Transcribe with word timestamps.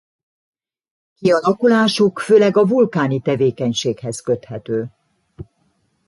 Kialakulásuk 1.15 2.19
főleg 2.19 2.57
a 2.57 2.65
vulkáni 2.67 3.21
tevékenységhez 3.21 4.19
köthető. 4.19 4.91